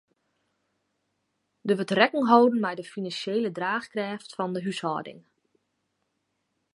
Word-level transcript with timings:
Der 1.67 1.77
wurdt 1.77 1.95
rekken 1.99 2.25
holden 2.31 2.61
mei 2.63 2.75
de 2.77 2.85
finansjele 2.93 3.49
draachkrêft 3.57 4.31
fan 4.37 4.53
'e 4.57 4.61
húshâlding. 4.65 5.21